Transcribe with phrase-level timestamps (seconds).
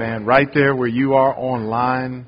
[0.00, 0.24] Amen.
[0.24, 2.24] Right there where you are online,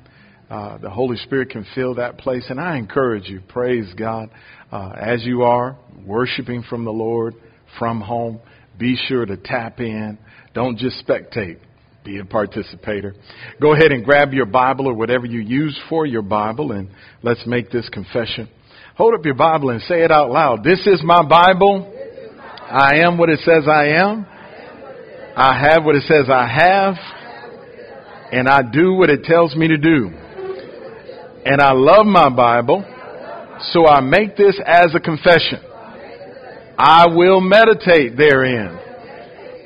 [0.47, 2.45] uh, the Holy Spirit can fill that place.
[2.49, 4.29] And I encourage you, praise God,
[4.71, 5.75] uh, as you are
[6.05, 7.33] worshiping from the Lord
[7.79, 8.39] from home,
[8.77, 10.19] be sure to tap in.
[10.53, 11.57] Don't just spectate.
[12.05, 13.15] Be a participator.
[13.59, 16.89] Go ahead and grab your Bible or whatever you use for your Bible and
[17.23, 18.49] let's make this confession.
[18.97, 20.63] Hold up your Bible and say it out loud.
[20.63, 21.91] This is my Bible.
[22.69, 24.27] I am what it says I am.
[25.35, 27.22] I have what it says I have.
[28.33, 30.09] And I do what it tells me to do.
[31.45, 32.83] And I love my Bible.
[33.71, 35.61] So I make this as a confession.
[36.75, 38.79] I will meditate therein,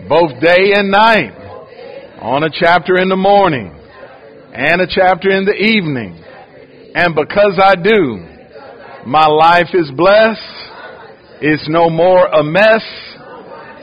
[0.10, 1.32] both day and night,
[2.22, 3.72] on a chapter in the morning
[4.54, 6.22] and a chapter in the evening.
[6.94, 8.26] And because I do,
[9.08, 10.42] my life is blessed.
[11.40, 12.84] It's no more a mess.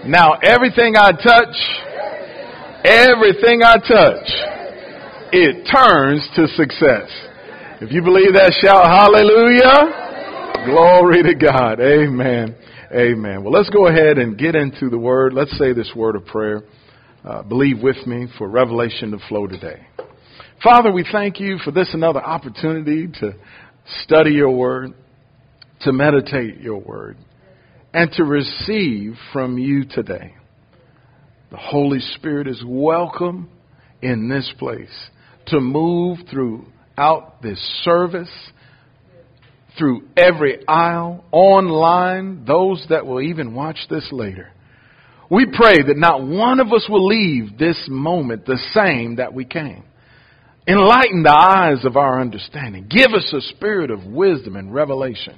[0.07, 1.57] Now everything I touch,
[2.85, 4.54] everything I touch,
[5.37, 7.11] it turns to success.
[7.80, 10.65] If you believe that, shout hallelujah.
[10.65, 11.80] Glory to God.
[11.80, 12.54] Amen.
[12.93, 13.43] Amen.
[13.43, 15.32] Well, let's go ahead and get into the word.
[15.32, 16.62] Let's say this word of prayer.
[17.24, 19.87] Uh, believe with me for revelation to flow today.
[20.62, 23.32] Father, we thank you for this another opportunity to
[24.05, 24.95] study your word
[25.80, 27.16] to meditate your word
[27.93, 30.35] and to receive from you today.
[31.51, 33.51] The Holy Spirit is welcome
[34.01, 35.10] in this place
[35.46, 38.30] to move throughout this service,
[39.78, 44.50] through every aisle, online, those that will even watch this later.
[45.30, 49.45] We pray that not one of us will leave this moment the same that we
[49.45, 49.84] came.
[50.66, 52.87] Enlighten the eyes of our understanding.
[52.88, 55.37] Give us a spirit of wisdom and revelation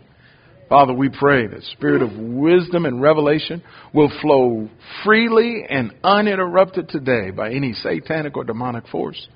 [0.68, 3.62] Father, we pray that spirit of wisdom and revelation
[3.94, 4.68] will flow
[5.04, 9.28] freely and uninterrupted today by any satanic or demonic force.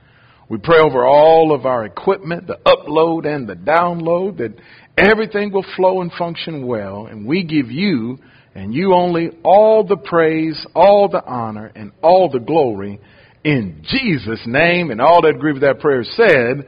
[0.50, 4.52] We pray over all of our equipment, the upload and the download, that
[4.98, 7.06] everything will flow and function well.
[7.06, 8.18] And we give you
[8.52, 12.98] and you only all the praise, all the honor, and all the glory
[13.44, 14.90] in Jesus' name.
[14.90, 16.66] And all that agree with that prayer said,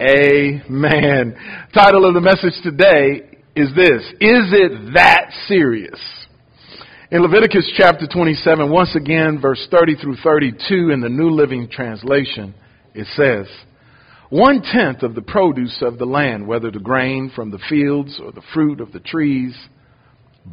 [0.00, 1.36] Amen.
[1.74, 5.98] Title of the message today is this Is it that serious?
[7.10, 12.54] In Leviticus chapter 27, once again, verse 30 through 32 in the New Living Translation,
[12.96, 13.46] it says,
[14.30, 18.32] One tenth of the produce of the land, whether the grain from the fields or
[18.32, 19.54] the fruit of the trees,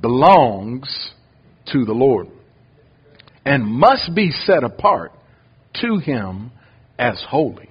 [0.01, 1.13] belongs
[1.71, 2.27] to the Lord
[3.45, 5.13] and must be set apart
[5.81, 6.51] to Him
[6.99, 7.69] as holy.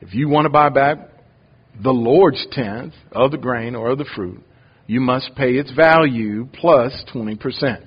[0.00, 0.98] If you want to buy back
[1.82, 4.42] the Lord's tenth of the grain or of the fruit,
[4.86, 7.86] you must pay its value plus 20%.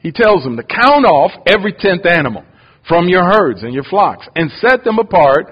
[0.00, 2.44] He tells them to count off every tenth animal
[2.88, 5.46] from your herds and your flocks and set them apart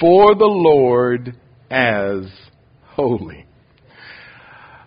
[0.00, 1.36] for the Lord
[1.70, 2.24] as
[2.84, 3.46] holy.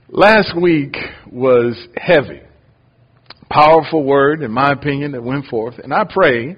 [0.10, 0.96] Last week
[1.32, 2.42] was heavy.
[3.50, 5.80] Powerful word, in my opinion, that went forth.
[5.80, 6.56] And I pray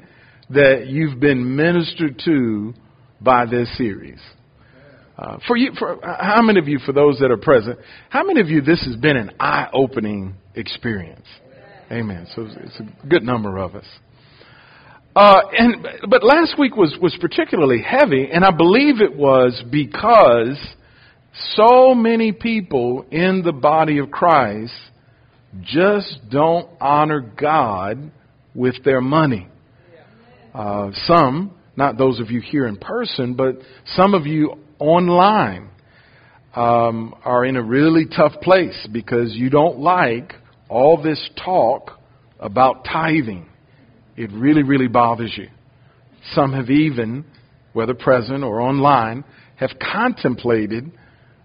[0.49, 2.73] that you've been ministered to
[3.21, 4.19] by this series.
[5.17, 8.39] Uh, for you, for how many of you, for those that are present, how many
[8.39, 11.25] of you this has been an eye-opening experience?
[11.91, 12.27] Amen.
[12.35, 13.85] So it's a good number of us.
[15.17, 20.59] Uh, and but last week was was particularly heavy, and I believe it was because
[21.55, 24.75] so many people in the body of Christ
[25.63, 28.11] just don't honor God
[28.53, 29.49] with their money.
[30.53, 33.55] Uh, some, not those of you here in person, but
[33.95, 35.71] some of you online
[36.55, 40.33] um, are in a really tough place because you don't like
[40.69, 41.99] all this talk
[42.39, 43.46] about tithing.
[44.17, 45.47] It really, really bothers you.
[46.33, 47.23] Some have even,
[47.73, 49.23] whether present or online,
[49.57, 50.91] have contemplated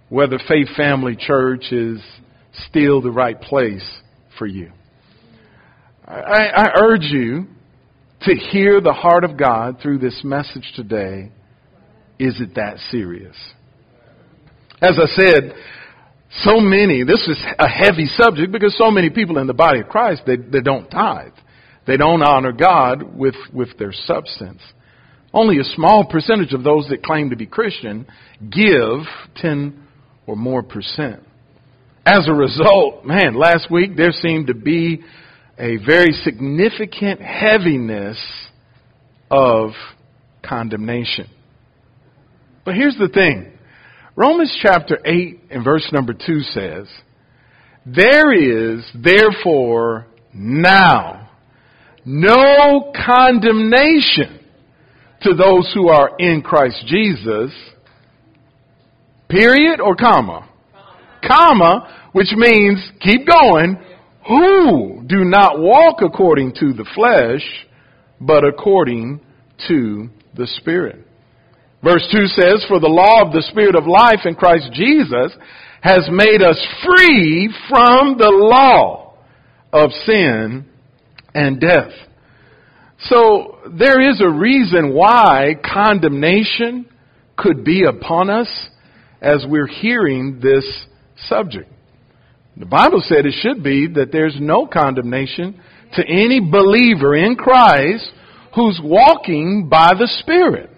[0.08, 2.00] whether Faith Family Church is
[2.68, 3.88] still the right place
[4.38, 4.72] for you.
[6.06, 7.46] I, I urge you
[8.22, 11.30] to hear the heart of God through this message today
[12.18, 13.36] is it that serious?
[14.80, 15.54] As I said,
[16.42, 19.88] so many, this is a heavy subject because so many people in the body of
[19.88, 21.32] Christ, they, they don't tithe.
[21.86, 24.60] They don't honor God with, with their substance.
[25.34, 28.06] Only a small percentage of those that claim to be Christian
[28.40, 29.00] give
[29.36, 29.82] 10
[30.26, 31.22] or more percent.
[32.04, 35.02] As a result, man, last week there seemed to be
[35.58, 38.18] a very significant heaviness
[39.30, 39.70] of
[40.42, 41.28] condemnation.
[42.64, 43.52] But here's the thing
[44.14, 46.86] Romans chapter 8 and verse number 2 says,
[47.86, 51.21] There is therefore now
[52.04, 54.40] no condemnation
[55.22, 57.52] to those who are in Christ Jesus.
[59.28, 60.48] Period or comma?
[61.26, 63.78] Comma, which means keep going,
[64.26, 67.42] who do not walk according to the flesh,
[68.20, 69.20] but according
[69.68, 71.06] to the Spirit.
[71.82, 75.36] Verse 2 says, For the law of the Spirit of life in Christ Jesus
[75.80, 79.14] has made us free from the law
[79.72, 80.66] of sin
[81.34, 81.90] and death.
[83.04, 86.86] So there is a reason why condemnation
[87.36, 88.48] could be upon us
[89.20, 90.64] as we're hearing this
[91.28, 91.70] subject.
[92.56, 95.60] The Bible said it should be that there's no condemnation
[95.94, 98.10] to any believer in Christ
[98.54, 100.70] who's walking by the Spirit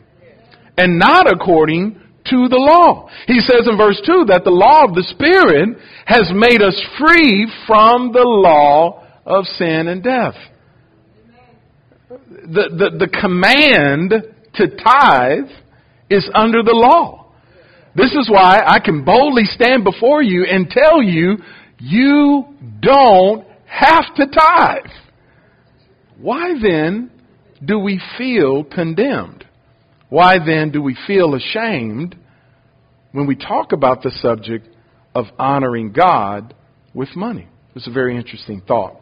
[0.79, 3.11] and not according to the law.
[3.27, 7.51] He says in verse 2 that the law of the Spirit has made us free
[7.67, 10.35] from the law of sin and death.
[12.09, 14.12] The, the, the command
[14.55, 15.50] to tithe
[16.11, 17.32] is under the law.
[17.97, 21.38] This is why I can boldly stand before you and tell you,
[21.79, 22.44] you
[22.81, 24.91] don't have to tithe.
[26.19, 27.11] Why then
[27.65, 29.44] do we feel condemned?
[30.09, 32.17] Why then do we feel ashamed
[33.12, 34.69] when we talk about the subject
[35.15, 36.55] of honoring God
[36.93, 37.49] with money?
[37.75, 39.00] It's a very interesting thought.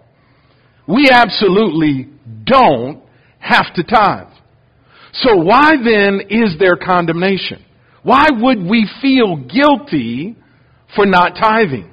[0.92, 2.08] We absolutely
[2.44, 3.02] don't
[3.38, 4.26] have to tithe.
[5.14, 7.64] So why then is there condemnation?
[8.02, 10.36] Why would we feel guilty
[10.94, 11.90] for not tithing?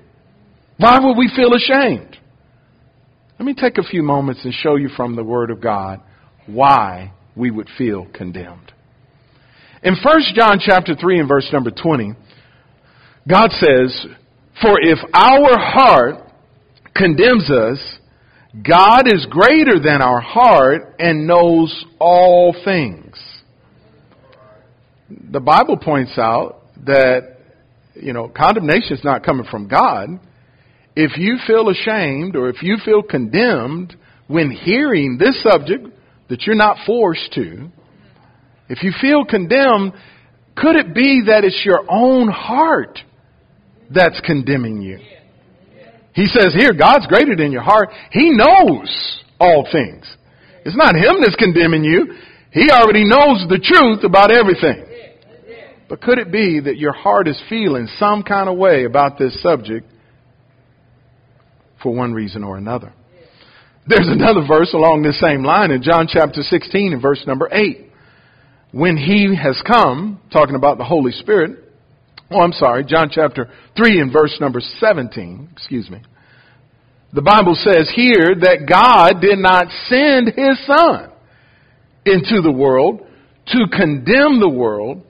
[0.77, 2.17] Why would we feel ashamed?
[3.37, 6.01] Let me take a few moments and show you from the Word of God
[6.45, 8.73] why we would feel condemned.
[9.81, 12.13] In 1 John chapter 3 and verse number 20,
[13.29, 14.07] God says,
[14.61, 16.15] For if our heart
[16.93, 17.98] condemns us,
[18.53, 23.15] God is greater than our heart and knows all things.
[25.31, 27.37] The Bible points out that,
[27.93, 30.19] you know, condemnation is not coming from God.
[30.95, 33.95] If you feel ashamed or if you feel condemned
[34.27, 35.87] when hearing this subject
[36.29, 37.69] that you're not forced to,
[38.67, 39.93] if you feel condemned,
[40.55, 42.99] could it be that it's your own heart
[43.91, 44.99] that's condemning you?
[46.13, 47.89] He says here, God's greater than your heart.
[48.11, 50.05] He knows all things.
[50.65, 52.13] It's not Him that's condemning you.
[52.51, 54.85] He already knows the truth about everything.
[55.87, 59.41] But could it be that your heart is feeling some kind of way about this
[59.41, 59.87] subject
[61.81, 62.93] for one reason or another?
[63.87, 67.87] There's another verse along this same line in John chapter 16 and verse number 8.
[68.71, 71.68] When he has come, talking about the Holy Spirit,
[72.31, 76.01] oh, I'm sorry, John chapter 3 and verse number 17, excuse me.
[77.11, 81.09] The Bible says here that God did not send his son
[82.05, 83.01] into the world
[83.47, 85.01] to condemn the world,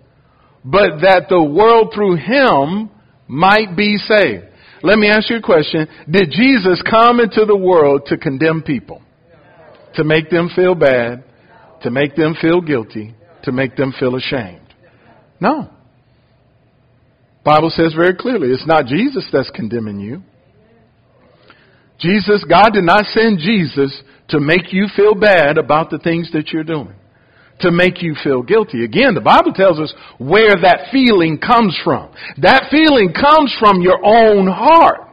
[0.64, 2.90] but that the world through him
[3.28, 4.46] might be saved.
[4.82, 5.88] Let me ask you a question.
[6.10, 9.02] Did Jesus come into the world to condemn people?
[9.96, 11.26] To make them feel bad?
[11.84, 13.14] To make them feel guilty?
[13.44, 14.74] To make them feel ashamed?
[15.42, 15.70] No.
[17.50, 20.22] Bible says very clearly, it's not Jesus that's condemning you.
[22.00, 26.50] Jesus, God did not send Jesus to make you feel bad about the things that
[26.54, 26.94] you're doing
[27.60, 28.86] to make you feel guilty.
[28.86, 32.10] Again, the Bible tells us where that feeling comes from.
[32.38, 35.09] That feeling comes from your own heart.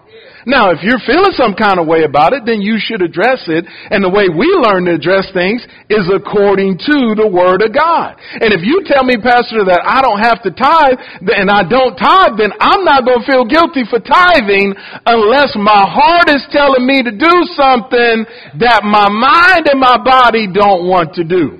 [0.46, 3.66] Now, if you're feeling some kind of way about it, then you should address it.
[3.90, 5.58] And the way we learn to address things
[5.90, 8.14] is according to the Word of God.
[8.38, 11.02] And if you tell me, Pastor, that I don't have to tithe,
[11.34, 14.70] and I don't tithe, then I'm not going to feel guilty for tithing
[15.02, 18.22] unless my heart is telling me to do something
[18.62, 21.58] that my mind and my body don't want to do.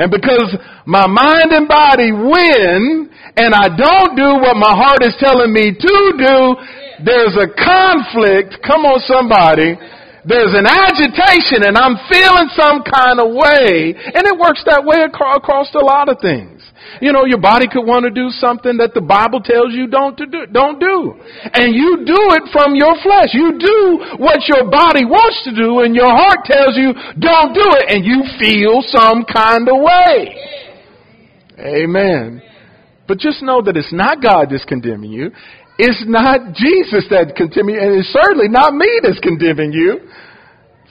[0.00, 0.48] And because
[0.88, 5.76] my mind and body win and I don't do what my heart is telling me
[5.76, 6.56] to do,
[7.04, 8.62] there's a conflict.
[8.64, 9.76] Come on somebody.
[10.26, 13.94] There's an agitation and I'm feeling some kind of way.
[13.94, 16.66] And it works that way across a lot of things.
[17.00, 20.16] You know, your body could want to do something that the Bible tells you don't
[20.18, 21.14] to do, don't do.
[21.54, 23.38] And you do it from your flesh.
[23.38, 26.90] You do what your body wants to do and your heart tells you
[27.22, 30.34] don't do it and you feel some kind of way.
[31.58, 32.42] Amen.
[33.06, 35.30] But just know that it's not God that's condemning you.
[35.78, 40.08] It's not Jesus that's condemning you, and it's certainly not me that's condemning you.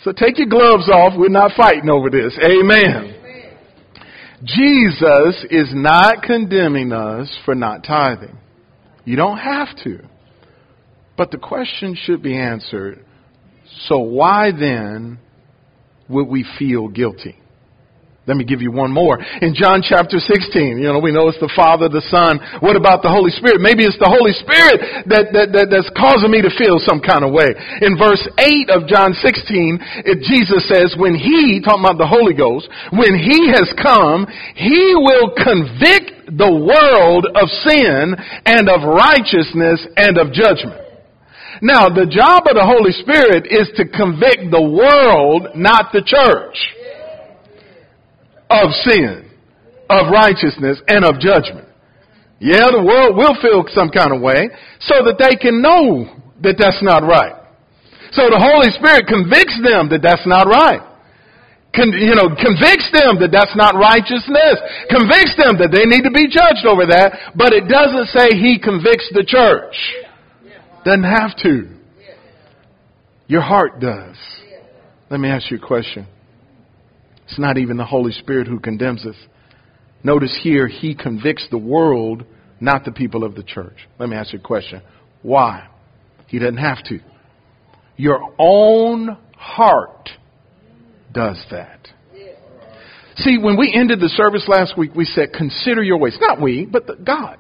[0.04, 1.14] So take your gloves off.
[1.18, 2.38] We're not fighting over this.
[2.44, 3.16] Amen.
[4.44, 8.38] Jesus is not condemning us for not tithing.
[9.04, 10.02] You don't have to.
[11.18, 13.04] But the question should be answered
[13.88, 15.20] so why then
[16.08, 17.38] would we feel guilty?
[18.26, 19.22] Let me give you one more.
[19.22, 22.42] In John chapter 16, you know, we know it's the Father, the Son.
[22.58, 23.62] What about the Holy Spirit?
[23.62, 27.22] Maybe it's the Holy Spirit that, that, that that's causing me to feel some kind
[27.22, 27.54] of way.
[27.86, 32.34] In verse 8 of John 16, it, Jesus says, when He, talking about the Holy
[32.34, 32.66] Ghost,
[32.98, 34.26] when He has come,
[34.58, 38.18] He will convict the world of sin
[38.50, 40.82] and of righteousness and of judgment.
[41.62, 46.58] Now, the job of the Holy Spirit is to convict the world, not the church
[48.50, 49.30] of sin,
[49.90, 51.68] of righteousness, and of judgment.
[52.40, 54.50] Yeah, the world will feel some kind of way
[54.80, 56.06] so that they can know
[56.44, 57.34] that that's not right.
[58.12, 60.84] So the Holy Spirit convicts them that that's not right.
[61.76, 64.56] Con, you know, convicts them that that's not righteousness.
[64.88, 68.60] Convicts them that they need to be judged over that, but it doesn't say He
[68.60, 69.76] convicts the church.
[70.86, 71.76] Doesn't have to.
[73.28, 74.16] Your heart does.
[75.10, 76.08] Let me ask you a question.
[77.26, 79.16] It's not even the Holy Spirit who condemns us.
[80.04, 82.24] Notice here, He convicts the world,
[82.60, 83.78] not the people of the church.
[84.00, 84.82] Let me ask you a question.
[85.22, 85.68] Why?
[86.28, 87.00] He doesn't have to.
[87.98, 90.10] Your own heart
[91.12, 91.80] does that.
[93.18, 96.18] See, when we ended the service last week, we said, consider your ways.
[96.20, 97.38] Not we, but the, God.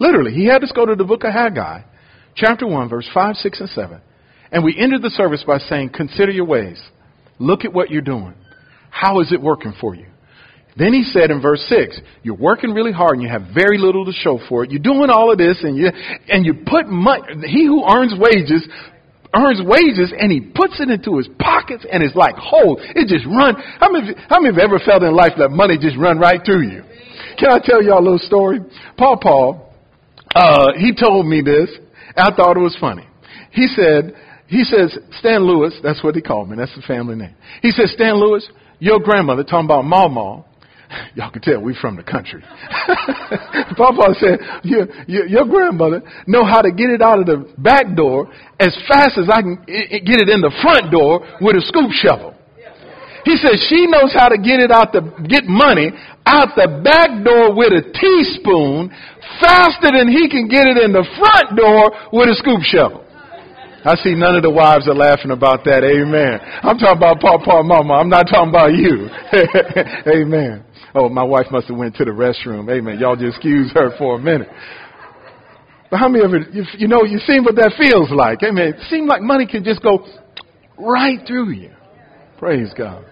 [0.00, 1.82] Literally, He had us go to the book of Haggai,
[2.34, 4.00] chapter 1, verse 5, 6, and 7.
[4.50, 6.82] And we ended the service by saying, consider your ways.
[7.38, 8.34] Look at what you're doing.
[8.90, 10.06] How is it working for you?
[10.76, 14.04] Then he said in verse 6, you're working really hard and you have very little
[14.04, 14.70] to show for it.
[14.70, 15.90] You're doing all of this and you,
[16.28, 18.66] and you put money, he who earns wages
[19.34, 22.80] earns wages and he puts it into his pockets and it's like hold.
[22.82, 23.54] It just run.
[23.78, 26.68] How many, how many have ever felt in life that money just run right through
[26.68, 26.82] you?
[27.38, 28.60] Can I tell y'all a little story?
[28.98, 29.74] Paul Paul,
[30.34, 31.70] uh, he told me this.
[32.16, 33.06] I thought it was funny.
[33.52, 34.14] He said,
[34.46, 36.56] he says, Stan Lewis, that's what he called me.
[36.56, 37.34] That's the family name.
[37.62, 38.48] He says, Stan Lewis,
[38.80, 40.44] your grandmother, talking about Mama,
[41.14, 42.42] y'all can tell we from the country.
[43.76, 47.94] Papa said, your, your, your, grandmother know how to get it out of the back
[47.94, 51.90] door as fast as I can get it in the front door with a scoop
[51.92, 52.34] shovel.
[53.24, 55.92] He says she knows how to get it out the, get money
[56.24, 58.88] out the back door with a teaspoon
[59.38, 63.04] faster than he can get it in the front door with a scoop shovel.
[63.84, 65.80] I see none of the wives are laughing about that.
[65.80, 66.36] Amen.
[66.62, 67.94] I'm talking about Papa and Mama.
[67.94, 69.08] I'm not talking about you.
[70.20, 70.64] Amen.
[70.94, 72.68] Oh, my wife must have went to the restroom.
[72.68, 72.98] Amen.
[72.98, 74.48] Y'all just excuse her for a minute.
[75.90, 78.42] But how many of you, you know, you seen what that feels like?
[78.42, 78.74] Amen.
[78.76, 80.04] It seems like money can just go
[80.78, 81.70] right through you.
[82.38, 83.04] Praise God.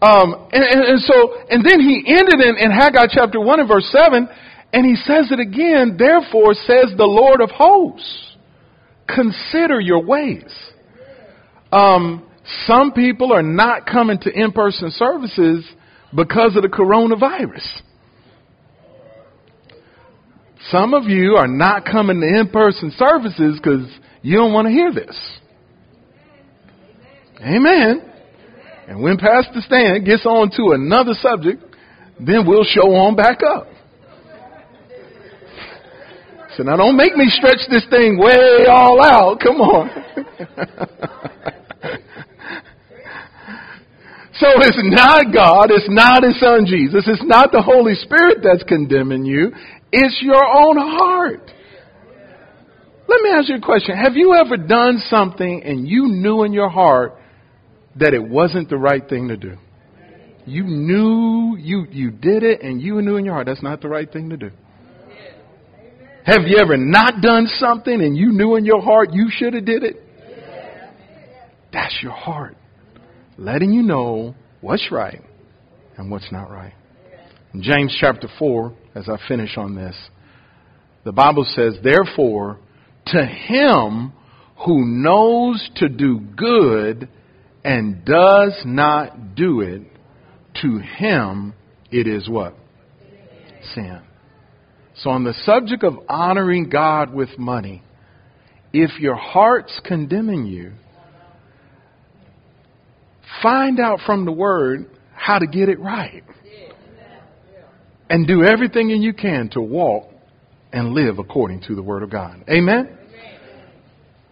[0.00, 3.68] Um, and, and, and so, and then he ended in, in Haggai chapter 1 and
[3.68, 4.26] verse 7,
[4.72, 8.29] and he says it again, therefore says the Lord of hosts
[9.14, 10.52] consider your ways.
[11.72, 12.26] Um,
[12.66, 15.64] some people are not coming to in person services
[16.14, 17.66] because of the coronavirus.
[20.70, 23.86] Some of you are not coming to in person services because
[24.22, 25.16] you don't want to hear this.
[27.40, 28.02] Amen.
[28.86, 31.62] And when Pastor Stan gets on to another subject,
[32.18, 33.68] then we'll show on back up.
[36.56, 39.38] So now don't make me stretch this thing way all out.
[39.40, 39.88] Come on.
[44.34, 48.64] so it's not God, it's not His Son Jesus, it's not the Holy Spirit that's
[48.64, 49.52] condemning you,
[49.92, 51.50] it's your own heart.
[53.08, 53.96] Let me ask you a question.
[53.96, 57.16] Have you ever done something and you knew in your heart
[57.96, 59.56] that it wasn't the right thing to do?
[60.46, 63.88] You knew you, you did it and you knew in your heart that's not the
[63.88, 64.50] right thing to do.
[66.24, 69.64] Have you ever not done something and you knew in your heart you should have
[69.64, 69.96] did it?
[71.72, 72.56] That's your heart.
[73.38, 75.22] Letting you know what's right
[75.96, 76.74] and what's not right.
[77.54, 79.96] In James chapter 4, as I finish on this,
[81.04, 82.58] the Bible says, Therefore,
[83.06, 84.12] to him
[84.66, 87.08] who knows to do good
[87.64, 89.82] and does not do it,
[90.62, 91.54] to him
[91.90, 92.54] it is what?
[93.74, 94.00] Sin.
[95.02, 97.82] So, on the subject of honoring God with money,
[98.72, 100.72] if your heart's condemning you,
[103.42, 106.22] find out from the Word how to get it right.
[108.10, 110.10] And do everything you can to walk
[110.72, 112.44] and live according to the Word of God.
[112.50, 112.98] Amen?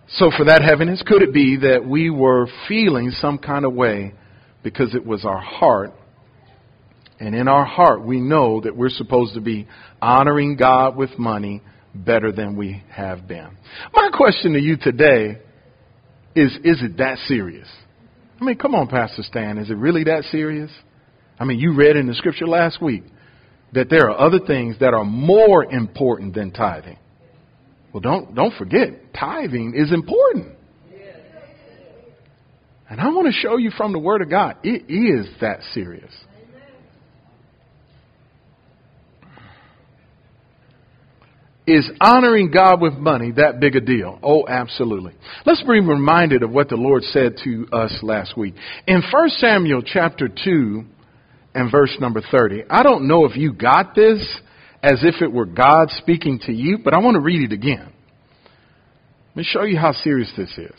[0.08, 4.12] So, for that heaviness, could it be that we were feeling some kind of way
[4.62, 5.92] because it was our heart
[7.20, 9.66] and in our heart, we know that we're supposed to be
[10.00, 11.62] honoring God with money
[11.94, 13.56] better than we have been.
[13.92, 15.38] My question to you today
[16.36, 17.68] is, is it that serious?
[18.40, 20.70] I mean, come on, Pastor Stan, is it really that serious?
[21.40, 23.02] I mean, you read in the scripture last week
[23.72, 26.98] that there are other things that are more important than tithing.
[27.92, 30.54] Well, don't, don't forget, tithing is important.
[32.90, 36.12] And I want to show you from the Word of God, it is that serious.
[41.68, 44.18] Is honoring God with money that big a deal?
[44.22, 45.12] Oh, absolutely.
[45.44, 48.54] Let's be reminded of what the Lord said to us last week.
[48.86, 50.82] In 1 Samuel chapter 2
[51.54, 54.18] and verse number 30, I don't know if you got this
[54.82, 57.92] as if it were God speaking to you, but I want to read it again.
[59.28, 60.74] Let me show you how serious this is.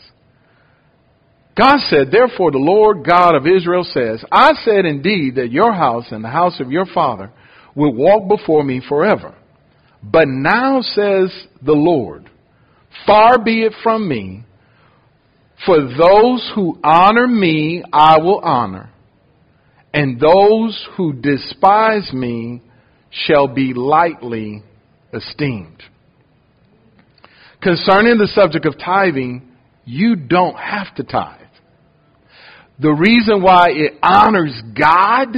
[1.56, 6.06] God said, Therefore the Lord God of Israel says, I said indeed that your house
[6.10, 7.30] and the house of your father
[7.76, 9.36] will walk before me forever.
[10.02, 11.30] But now says
[11.62, 12.30] the Lord,
[13.06, 14.44] far be it from me,
[15.66, 18.90] for those who honor me I will honor,
[19.92, 22.62] and those who despise me
[23.10, 24.62] shall be lightly
[25.12, 25.82] esteemed.
[27.60, 29.50] Concerning the subject of tithing,
[29.84, 31.40] you don't have to tithe.
[32.78, 35.36] The reason why it honors God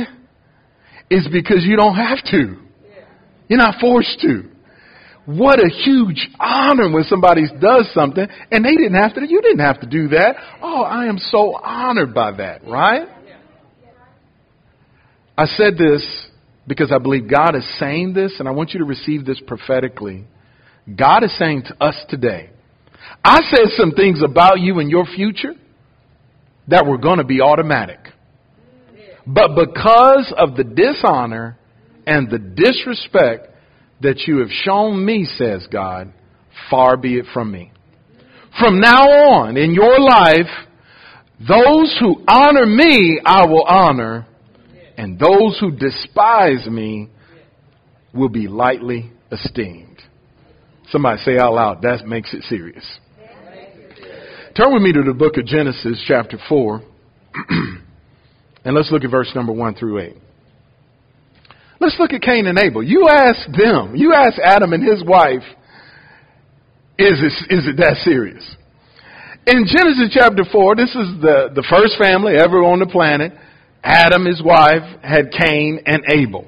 [1.11, 2.59] is because you don't have to.
[3.49, 4.52] You're not forced to.
[5.25, 9.61] What a huge honor when somebody does something and they didn't have to, you didn't
[9.61, 10.35] have to do that.
[10.61, 13.09] Oh, I am so honored by that, right?
[15.39, 16.05] I said this
[16.67, 20.25] because I believe God is saying this and I want you to receive this prophetically.
[20.93, 22.51] God is saying to us today,
[23.25, 25.55] I said some things about you and your future
[26.69, 28.01] that were going to be automatic.
[29.27, 31.57] But because of the dishonor
[32.07, 33.52] and the disrespect
[34.03, 36.13] that you have shown me, says God,
[36.71, 37.73] far be it from me.
[38.59, 40.51] From now on in your life,
[41.39, 44.27] those who honor me, I will honor,
[44.97, 47.09] and those who despise me
[48.13, 50.01] will be lightly esteemed.
[50.91, 52.85] Somebody say out loud, that makes it serious.
[54.55, 56.83] Turn with me to the book of Genesis, chapter 4,
[58.65, 60.17] and let's look at verse number 1 through 8.
[61.83, 62.81] Let's look at Cain and Abel.
[62.81, 65.43] You ask them, you ask Adam and his wife,
[66.97, 68.45] is it, is it that serious?
[69.49, 73.33] In Genesis chapter 4, this is the, the first family ever on the planet.
[73.83, 76.47] Adam, his wife, had Cain and Abel.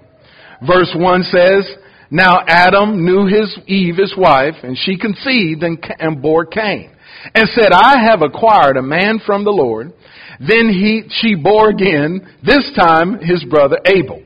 [0.64, 1.68] Verse 1 says,
[2.12, 6.92] Now Adam knew his Eve, his wife, and she conceived and, and bore Cain,
[7.34, 9.92] and said, I have acquired a man from the Lord.
[10.38, 14.23] Then he, she bore again, this time his brother Abel.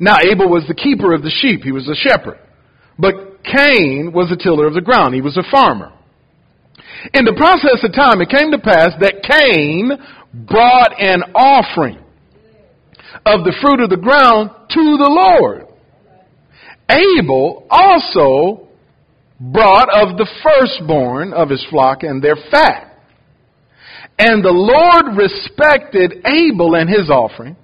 [0.00, 1.62] Now Abel was the keeper of the sheep.
[1.62, 2.38] He was a shepherd.
[2.98, 5.14] But Cain was a tiller of the ground.
[5.14, 5.92] He was a farmer.
[7.14, 9.92] In the process of time, it came to pass that Cain
[10.34, 11.98] brought an offering
[13.26, 15.66] of the fruit of the ground to the Lord.
[16.88, 18.68] Abel also
[19.38, 22.98] brought of the firstborn of his flock and their fat.
[24.18, 27.56] And the Lord respected Abel and his offering,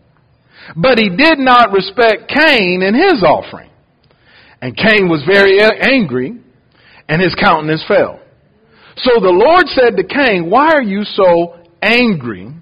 [0.74, 3.70] but he did not respect Cain and his offering.
[4.60, 6.40] And Cain was very angry,
[7.08, 8.20] and his countenance fell.
[8.96, 12.52] So the Lord said to Cain, Why are you so angry?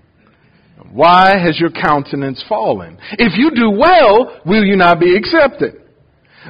[0.91, 2.99] Why has your countenance fallen?
[3.13, 5.83] If you do well, will you not be accepted?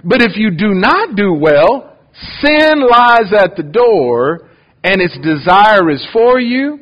[0.03, 1.97] But if you do not do well,
[2.43, 4.49] sin lies at the door,
[4.83, 6.81] and its desire is for you,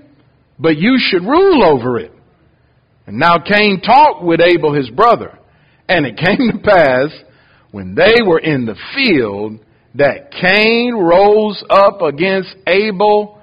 [0.59, 2.12] but you should rule over it.
[3.07, 5.39] And now Cain talked with Abel his brother.
[5.89, 7.11] And it came to pass,
[7.71, 9.59] when they were in the field,
[9.95, 13.41] that Cain rose up against Abel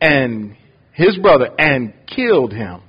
[0.00, 0.56] and
[0.92, 2.82] his brother and killed him.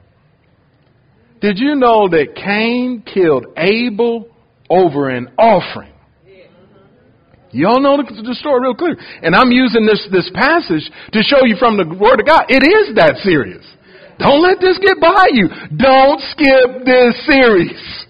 [1.42, 4.28] Did you know that Cain killed Abel
[4.70, 5.94] over an offering?
[7.52, 8.98] Y'all know the, story real clear.
[9.22, 12.46] And I'm using this, this passage to show you from the Word of God.
[12.50, 13.64] It is that serious.
[14.24, 15.50] Don't let this get by you.
[15.76, 18.08] Don't skip this series.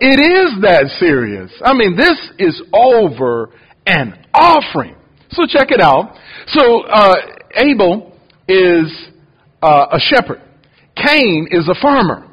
[0.00, 1.50] It is that serious.
[1.64, 3.48] I mean, this is over
[3.86, 4.96] an offering.
[5.30, 6.14] So check it out.
[6.48, 7.14] So uh,
[7.56, 8.12] Abel
[8.46, 8.92] is
[9.62, 10.42] uh, a shepherd.
[10.94, 12.28] Cain is a farmer.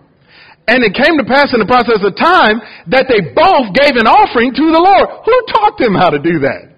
[0.67, 2.59] And it came to pass in the process of time
[2.91, 5.07] that they both gave an offering to the Lord.
[5.23, 6.75] Who taught them how to do that?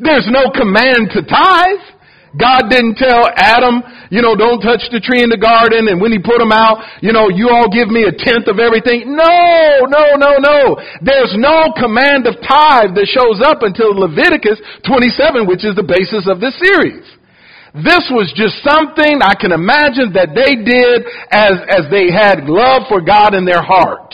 [0.00, 1.91] There's no command to tithe.
[2.32, 5.88] God didn't tell Adam, you know, don't touch the tree in the garden.
[5.92, 8.56] And when he put them out, you know, you all give me a tenth of
[8.56, 9.12] everything.
[9.12, 10.80] No, no, no, no.
[11.04, 14.56] There's no command of tithe that shows up until Leviticus
[14.88, 17.04] 27, which is the basis of this series.
[17.76, 22.84] This was just something I can imagine that they did as, as they had love
[22.88, 24.12] for God in their heart.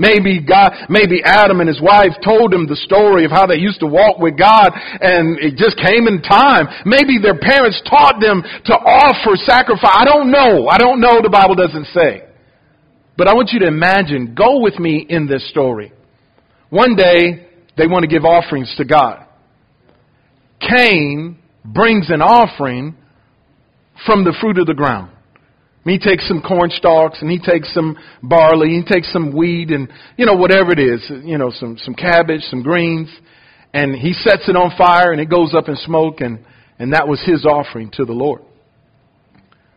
[0.00, 3.80] Maybe God, maybe Adam and his wife told him the story of how they used
[3.80, 6.72] to walk with God and it just came in time.
[6.88, 9.92] Maybe their parents taught them to offer sacrifice.
[9.92, 10.72] I don't know.
[10.72, 11.20] I don't know.
[11.20, 12.24] The Bible doesn't say.
[13.18, 15.92] But I want you to imagine, go with me in this story.
[16.70, 19.26] One day, they want to give offerings to God.
[20.60, 22.96] Cain brings an offering
[24.06, 25.10] from the fruit of the ground.
[25.84, 29.70] He takes some corn stalks and he takes some barley, and he takes some wheat
[29.70, 33.08] and, you know, whatever it is, you know, some, some cabbage, some greens,
[33.72, 36.44] and he sets it on fire and it goes up in smoke and,
[36.78, 38.42] and that was his offering to the Lord.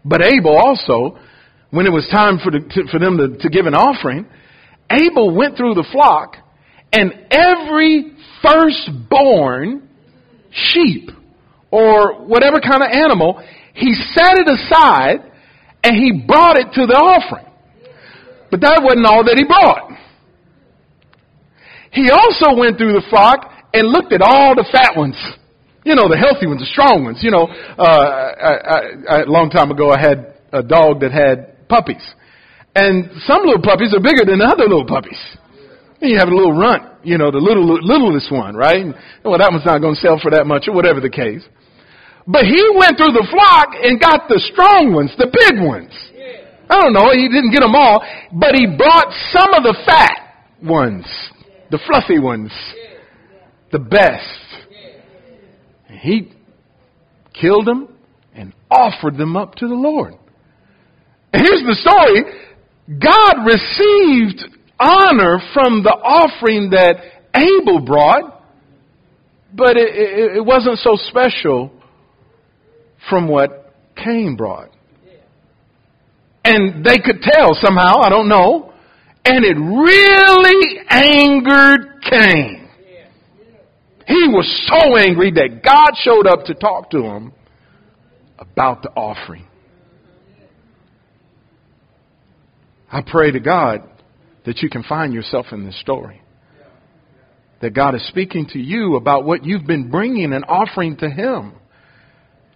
[0.03, 1.17] But Abel also,
[1.69, 4.25] when it was time for, the, to, for them to, to give an offering,
[4.91, 6.35] Abel went through the flock
[6.91, 8.11] and every
[8.41, 9.87] firstborn
[10.51, 11.09] sheep
[11.71, 13.41] or whatever kind of animal,
[13.73, 15.31] he set it aside
[15.83, 17.45] and he brought it to the offering.
[18.49, 19.91] But that wasn't all that he brought.
[21.91, 25.17] He also went through the flock and looked at all the fat ones.
[25.83, 27.19] You know, the healthy ones, the strong ones.
[27.21, 31.11] You know, uh, I, I, I, a long time ago I had a dog that
[31.11, 32.01] had puppies.
[32.73, 35.19] And some little puppies are bigger than other little puppies.
[36.01, 38.81] And you have a little runt, you know, the little, littlest one, right?
[38.81, 41.43] And, Well, that one's not going to sell for that much or whatever the case.
[42.25, 45.91] But he went through the flock and got the strong ones, the big ones.
[46.69, 50.47] I don't know, he didn't get them all, but he brought some of the fat
[50.63, 51.05] ones,
[51.69, 52.51] the fluffy ones,
[53.71, 54.23] the best.
[55.89, 56.31] And he
[57.33, 57.89] killed them
[58.33, 60.13] and offered them up to the Lord.
[61.33, 62.23] And here's the story.
[62.87, 66.95] God received honor from the offering that
[67.35, 68.41] Abel brought,
[69.53, 71.71] but it, it, it wasn't so special
[73.09, 74.69] from what Cain brought.
[76.45, 78.73] And they could tell somehow, I don't know,
[79.25, 82.67] and it really angered Cain.
[84.05, 87.31] He was so angry that God showed up to talk to him
[88.37, 89.47] about the offering.
[92.91, 93.89] I pray to God
[94.45, 96.21] that you can find yourself in this story.
[97.61, 101.53] That God is speaking to you about what you've been bringing and offering to Him.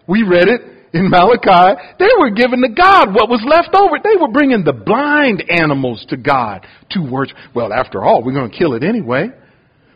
[0.07, 0.61] We read it
[0.93, 1.81] in Malachi.
[1.99, 3.97] They were giving to God what was left over.
[4.03, 7.37] They were bringing the blind animals to God to worship.
[7.53, 9.29] Well, after all, we're going to kill it anyway.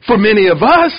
[0.07, 0.93] For many of us,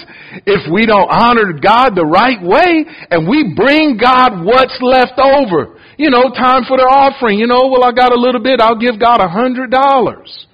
[0.47, 5.77] if we don't honor God the right way and we bring God what's left over,
[5.99, 8.79] you know, time for the offering, you know, well, I got a little bit, I'll
[8.79, 10.47] give God a hundred dollars.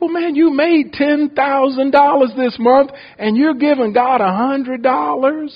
[0.00, 5.54] Well, man, you made $10,000 this month and you're giving God a hundred dollars?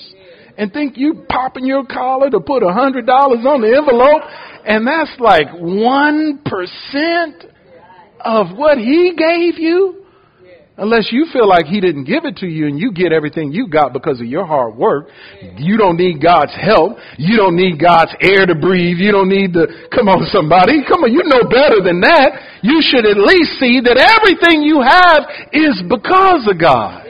[0.61, 4.21] And think you popping your collar to put a hundred dollars on the envelope
[4.61, 7.49] and that's like one percent
[8.21, 10.05] of what he gave you?
[10.77, 13.69] Unless you feel like he didn't give it to you and you get everything you
[13.69, 15.09] got because of your hard work.
[15.57, 16.97] You don't need God's help.
[17.17, 18.97] You don't need God's air to breathe.
[18.97, 22.61] You don't need to, come on somebody, come on, you know better than that.
[22.61, 27.01] You should at least see that everything you have is because of God.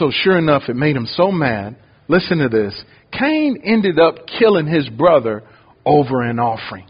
[0.00, 1.76] So sure enough, it made him so mad.
[2.08, 2.72] Listen to this.
[3.12, 5.42] Cain ended up killing his brother
[5.84, 6.86] over an offering.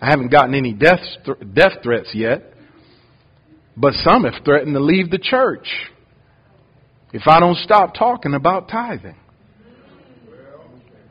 [0.00, 1.00] I haven't gotten any death,
[1.52, 2.44] death threats yet,
[3.76, 5.66] but some have threatened to leave the church
[7.12, 9.16] if I don't stop talking about tithing.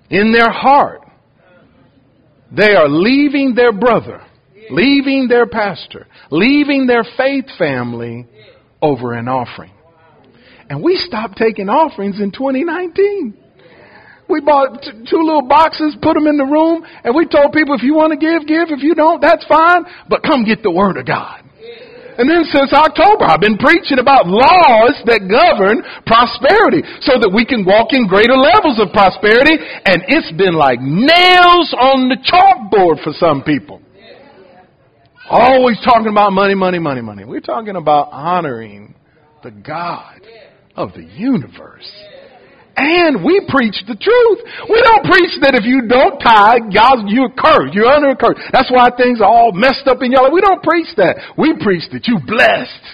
[0.09, 1.01] In their heart,
[2.55, 4.21] they are leaving their brother,
[4.69, 8.27] leaving their pastor, leaving their faith family
[8.81, 9.74] over an offering.
[10.69, 13.37] And we stopped taking offerings in 2019.
[14.27, 17.75] We bought t- two little boxes, put them in the room, and we told people
[17.75, 18.73] if you want to give, give.
[18.73, 19.85] If you don't, that's fine.
[20.09, 21.45] But come get the Word of God.
[22.17, 27.43] And then since October, I've been preaching about laws that govern prosperity so that we
[27.43, 29.59] can walk in greater levels of prosperity.
[29.59, 33.83] And it's been like nails on the chalkboard for some people.
[35.29, 37.25] Always talking about money, money, money, money.
[37.25, 38.95] We're talking about honoring
[39.43, 40.21] the God
[40.75, 41.89] of the universe.
[42.77, 44.39] And we preach the truth.
[44.67, 47.73] We don't preach that if you don't tithe, God, you're cursed.
[47.73, 48.35] You're under a curse.
[48.51, 50.33] That's why things are all messed up in your life.
[50.33, 51.15] We don't preach that.
[51.37, 52.85] We preach that you're blessed.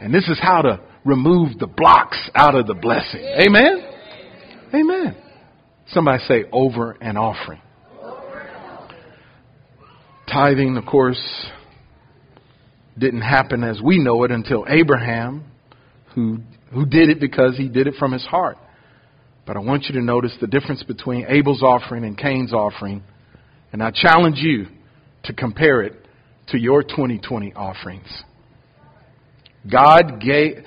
[0.00, 3.24] And this is how to remove the blocks out of the blessing.
[3.24, 3.84] Amen?
[4.74, 5.16] Amen.
[5.88, 7.62] Somebody say over and offering.
[10.30, 11.20] Tithing, of course,
[12.98, 15.44] didn't happen as we know it until Abraham,
[16.14, 16.40] who
[16.72, 18.58] who did it because he did it from his heart.
[19.46, 23.02] But I want you to notice the difference between Abel's offering and Cain's offering.
[23.72, 24.66] And I challenge you
[25.24, 25.94] to compare it
[26.48, 28.08] to your 2020 offerings.
[29.70, 30.64] God gave,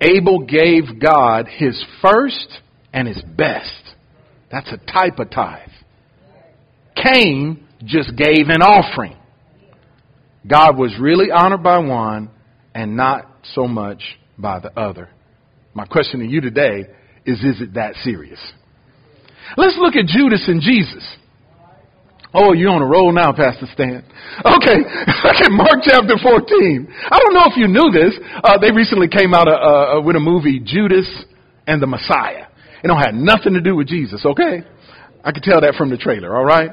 [0.00, 2.48] Abel gave God his first
[2.92, 3.82] and his best.
[4.50, 5.68] That's a type of tithe.
[6.94, 9.16] Cain just gave an offering.
[10.46, 12.30] God was really honored by one
[12.74, 14.02] and not so much
[14.38, 15.08] by the other.
[15.74, 16.84] My question to you today
[17.24, 18.40] is, is it that serious?
[19.56, 21.16] Let's look at Judas and Jesus.
[22.34, 24.04] Oh, you're on a roll now, Pastor Stan.
[24.40, 24.78] Okay,
[25.24, 26.88] look at Mark chapter 14.
[27.10, 28.18] I don't know if you knew this.
[28.42, 29.52] Uh, they recently came out uh,
[29.98, 31.08] uh, with a movie, Judas
[31.66, 32.46] and the Messiah.
[32.82, 34.62] It don't have nothing to do with Jesus, okay?
[35.24, 36.70] I can tell that from the trailer, all right?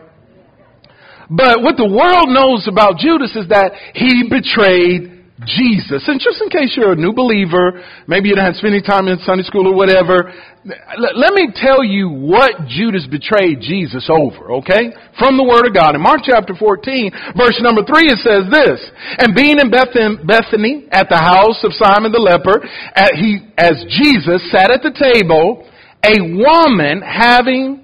[1.30, 6.04] But what the world knows about Judas is that he betrayed Jesus.
[6.08, 9.08] And just in case you're a new believer, maybe you do not spend any time
[9.08, 10.34] in Sunday school or whatever,
[10.66, 14.92] let me tell you what Judas betrayed Jesus over, okay?
[15.18, 15.96] From the Word of God.
[15.96, 18.80] In Mark chapter 14, verse number 3, it says this,
[19.24, 22.60] And being in Bethany at the house of Simon the leper,
[23.16, 25.64] he, as Jesus sat at the table,
[26.04, 27.84] a woman having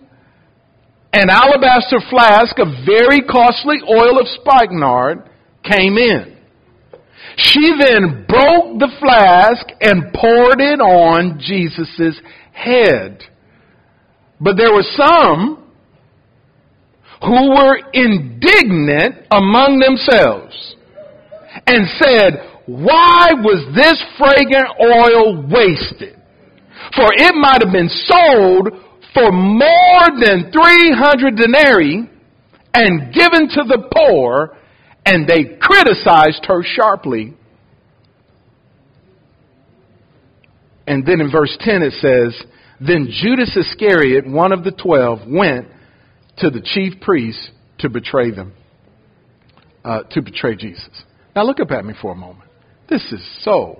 [1.13, 5.30] an alabaster flask of very costly oil of spikenard
[5.63, 6.35] came in.
[7.38, 12.19] She then broke the flask and poured it on Jesus'
[12.54, 13.24] head.
[14.39, 15.63] But there were some
[17.21, 20.76] who were indignant among themselves
[21.67, 26.19] and said, why was this fragrant oil wasted?
[26.95, 28.69] For it might have been sold
[29.13, 32.10] for more than 300 denarii
[32.74, 34.58] and given to the poor
[35.06, 37.36] and they criticized her sharply.
[40.88, 42.44] And then in verse 10 it says,
[42.80, 45.68] Then Judas Iscariot, one of the twelve, went
[46.38, 48.54] to the chief priests to betray them,
[49.84, 50.89] uh, to betray Jesus.
[51.36, 52.50] Now look up at me for a moment.
[52.89, 53.80] This is so.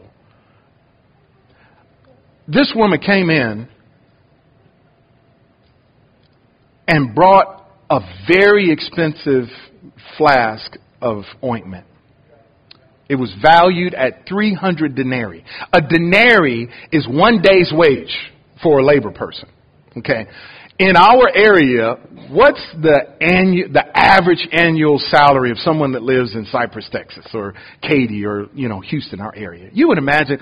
[2.48, 3.68] This woman came in
[6.88, 9.46] and brought a very expensive
[10.18, 11.86] flask of ointment.
[13.08, 15.46] It was valued at 300 denarii.
[15.72, 18.13] A denarii is one day's wage
[18.63, 19.48] for a labor person.
[19.96, 20.26] Okay.
[20.78, 21.96] In our area,
[22.30, 27.54] what's the annual, the average annual salary of someone that lives in Cypress, Texas, or
[27.82, 29.70] Katy, or you know Houston, our area?
[29.72, 30.39] You would imagine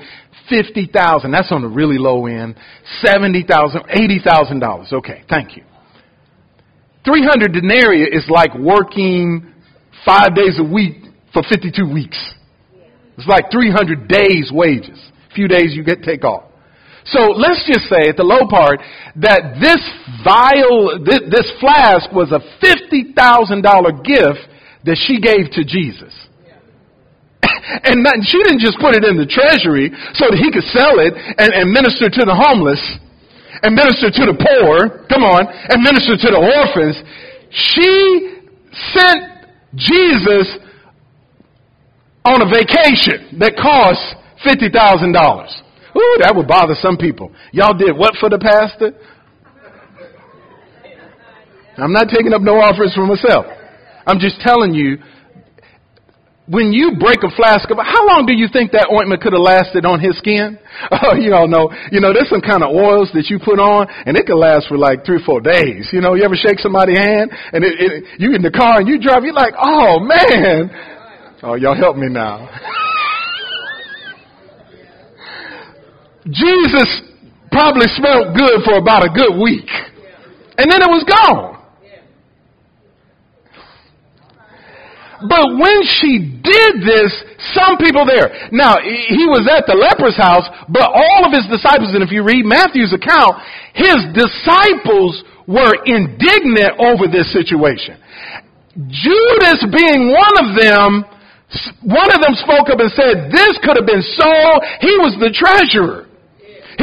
[0.50, 1.32] fifty thousand.
[1.32, 2.56] That's on the really low end.
[3.06, 4.88] Seventy thousand, eighty thousand dollars.
[4.92, 5.64] Okay, thank you.
[7.06, 9.53] Three hundred denarii is like working
[10.06, 12.20] five days a week for 52 weeks.
[13.18, 15.00] It's like 300 days wages.
[15.32, 16.50] A few days you get take off.
[17.06, 18.80] So let's just say at the low part
[19.20, 19.82] that this
[20.24, 23.12] vial, this, flask was a $50,000
[24.08, 24.44] gift
[24.88, 26.16] that she gave to Jesus.
[27.84, 31.04] and not, she didn't just put it in the treasury so that he could sell
[31.04, 32.80] it and, and minister to the homeless
[33.64, 37.00] and minister to the poor, come on, and minister to the orphans.
[37.52, 38.40] She
[38.96, 39.33] sent
[39.76, 40.58] Jesus
[42.26, 44.72] on a vacation that costs $50,000.
[45.96, 47.32] Ooh, that would bother some people.
[47.52, 48.94] Y'all did what for the pastor?
[51.78, 53.46] I'm not taking up no offers for myself.
[54.06, 54.98] I'm just telling you
[56.46, 59.42] when you break a flask of, how long do you think that ointment could have
[59.42, 60.60] lasted on his skin?
[60.92, 63.88] Oh, you all know, you know, there's some kind of oils that you put on
[64.06, 65.88] and it can last for like three or four days.
[65.94, 68.88] You know, you ever shake somebody's hand and it, it, you in the car and
[68.88, 70.70] you drive, you're like, oh man.
[71.44, 72.50] Oh, y'all help me now.
[76.28, 77.02] Jesus
[77.52, 79.70] probably smelled good for about a good week.
[80.58, 81.63] And then it was gone.
[85.30, 87.12] But when she did this,
[87.56, 88.50] some people there.
[88.52, 92.24] Now, he was at the leper's house, but all of his disciples, and if you
[92.24, 93.40] read Matthew's account,
[93.74, 98.00] his disciples were indignant over this situation.
[98.90, 101.06] Judas being one of them,
[101.86, 104.60] one of them spoke up and said, this could have been sold.
[104.82, 106.10] He was the treasurer.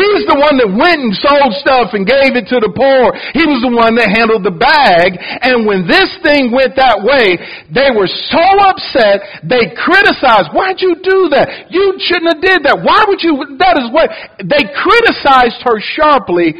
[0.00, 3.12] He's the one that went and sold stuff and gave it to the poor.
[3.36, 5.20] He was the one that handled the bag.
[5.20, 7.36] And when this thing went that way,
[7.68, 11.68] they were so upset, they criticized, why'd you do that?
[11.68, 12.80] You shouldn't have did that.
[12.80, 14.08] Why would you, that is what,
[14.40, 16.56] they criticized her sharply.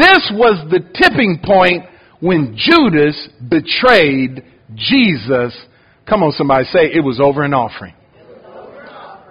[0.00, 1.84] This was the tipping point
[2.24, 4.42] when Judas betrayed
[4.74, 5.52] Jesus.
[6.08, 7.94] Come on, somebody say it was over an offering.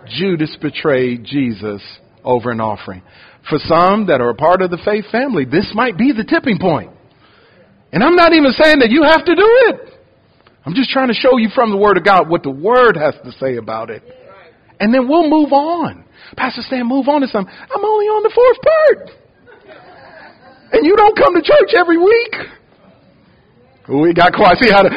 [0.08, 1.82] Judas betrayed Jesus
[2.24, 3.02] over an offering.
[3.50, 6.60] For some that are a part of the faith family, this might be the tipping
[6.60, 6.92] point.
[7.94, 9.94] And I'm not even saying that you have to do it.
[10.66, 13.16] I'm just trying to show you from the Word of God what the Word has
[13.24, 14.04] to say about it.
[14.80, 16.04] And then we'll move on.
[16.36, 17.54] Pastor Stan, move on to something.
[17.54, 19.12] I'm only on the fourth part.
[20.74, 22.36] And you don't come to church every week.
[23.88, 24.58] We got quiet.
[24.60, 24.90] See how to.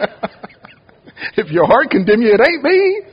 [1.40, 3.09] if your heart condemn you, it ain't me.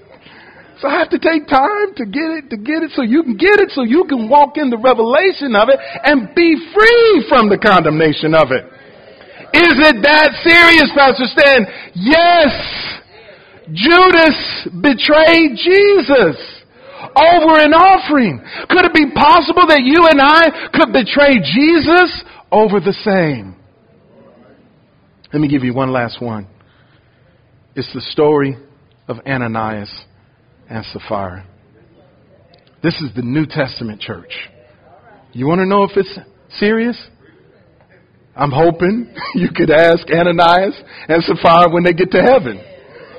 [0.80, 3.36] So I have to take time to get it, to get it, so you can
[3.36, 7.50] get it, so you can walk in the revelation of it and be free from
[7.50, 8.62] the condemnation of it.
[9.58, 11.66] Is it that serious, Pastor Stan?
[11.96, 12.54] Yes.
[13.74, 16.38] Judas betrayed Jesus
[17.18, 18.38] over an offering.
[18.70, 23.56] Could it be possible that you and I could betray Jesus over the same?
[25.34, 26.48] Let me give you one last one.
[27.76, 28.58] It's the story
[29.08, 29.92] of Ananias
[30.70, 31.46] and Sapphira.
[32.84, 34.32] This is the New Testament church.
[35.34, 36.18] You want to know if it's
[36.60, 36.98] serious?
[38.36, 42.64] I'm hoping you could ask Ananias and Sapphira when they get to heaven.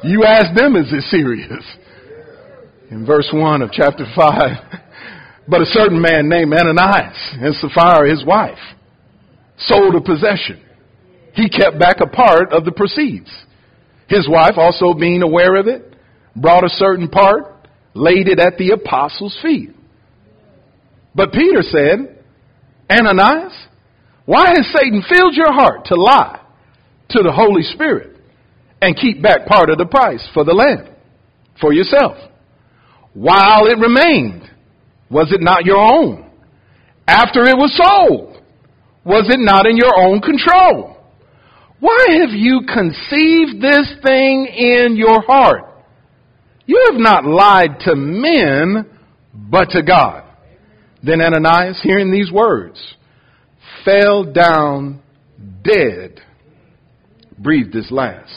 [0.04, 1.64] You ask them, is it serious?
[2.90, 4.80] In verse 1 of chapter 5,
[5.48, 8.58] but a certain man named Ananias and Sapphira, his wife,
[9.58, 10.62] sold a possession.
[11.34, 13.30] He kept back a part of the proceeds.
[14.08, 15.87] His wife, also being aware of it,
[16.40, 17.54] brought a certain part,
[17.94, 19.70] laid it at the apostles' feet.
[21.14, 22.24] But Peter said,
[22.90, 23.52] Ananias,
[24.24, 26.40] why has Satan filled your heart to lie
[27.10, 28.16] to the Holy Spirit
[28.80, 30.94] and keep back part of the price for the land,
[31.60, 32.16] for yourself?
[33.14, 34.48] While it remained,
[35.10, 36.30] was it not your own?
[37.06, 38.42] After it was sold,
[39.04, 40.98] was it not in your own control?
[41.80, 45.67] Why have you conceived this thing in your heart?
[46.68, 48.84] You have not lied to men,
[49.32, 50.22] but to God.
[51.02, 52.78] Then Ananias, hearing these words,
[53.86, 55.00] fell down
[55.62, 56.20] dead,
[57.38, 58.30] breathed his last.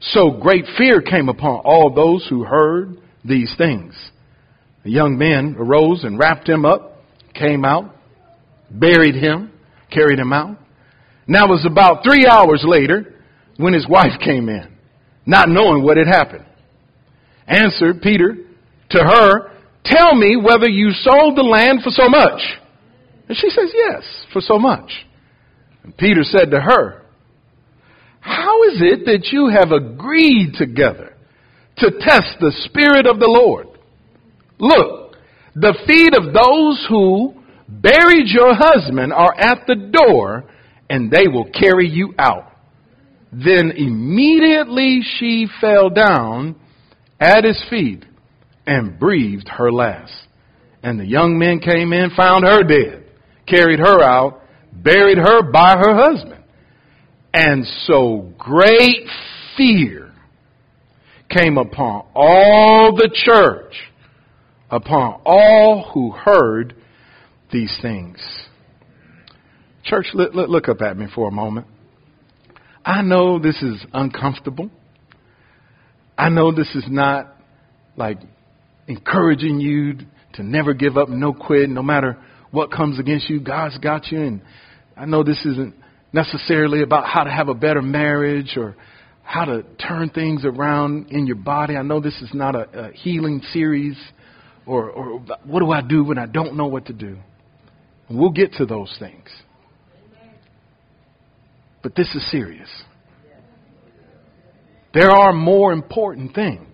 [0.00, 3.94] So great fear came upon all those who heard these things.
[4.82, 7.94] The young men arose and wrapped him up, came out,
[8.68, 9.52] buried him,
[9.92, 10.58] carried him out.
[11.28, 13.14] Now it was about three hours later
[13.58, 14.76] when his wife came in,
[15.24, 16.46] not knowing what had happened
[17.48, 18.36] answered Peter
[18.90, 19.52] to her,
[19.84, 22.40] Tell me whether you sold the land for so much.
[23.28, 24.90] And she says, Yes, for so much.
[25.82, 27.02] And Peter said to her,
[28.20, 31.14] How is it that you have agreed together
[31.78, 33.68] to test the Spirit of the Lord?
[34.58, 35.16] Look,
[35.54, 37.34] the feet of those who
[37.68, 40.44] buried your husband are at the door,
[40.90, 42.52] and they will carry you out.
[43.32, 46.56] Then immediately she fell down
[47.20, 48.04] at his feet
[48.66, 50.12] and breathed her last.
[50.82, 53.04] And the young men came in, found her dead,
[53.46, 56.44] carried her out, buried her by her husband.
[57.34, 59.06] And so great
[59.56, 60.12] fear
[61.28, 63.74] came upon all the church,
[64.70, 66.74] upon all who heard
[67.52, 68.18] these things.
[69.84, 71.66] Church, look, up at me for a moment.
[72.84, 74.70] I know this is uncomfortable.
[76.18, 77.32] I know this is not
[77.96, 78.18] like
[78.88, 79.98] encouraging you
[80.34, 82.18] to never give up, no quit, no matter
[82.50, 83.40] what comes against you.
[83.40, 84.20] God's got you.
[84.20, 84.40] And
[84.96, 85.76] I know this isn't
[86.12, 88.74] necessarily about how to have a better marriage or
[89.22, 91.76] how to turn things around in your body.
[91.76, 93.96] I know this is not a, a healing series
[94.66, 97.16] or, or what do I do when I don't know what to do.
[98.08, 99.28] And we'll get to those things.
[101.82, 102.68] But this is serious.
[104.94, 106.64] There are more important things.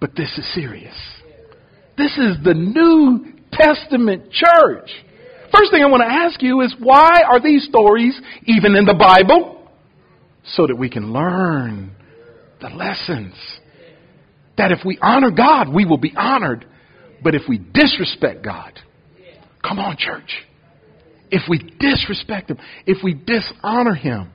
[0.00, 0.94] But this is serious.
[1.96, 4.90] This is the New Testament church.
[5.56, 8.94] First thing I want to ask you is why are these stories even in the
[8.94, 9.68] Bible?
[10.44, 11.94] So that we can learn
[12.60, 13.34] the lessons.
[14.56, 16.66] That if we honor God, we will be honored.
[17.22, 18.72] But if we disrespect God,
[19.62, 20.34] come on, church.
[21.30, 24.32] If we disrespect Him, if we dishonor Him,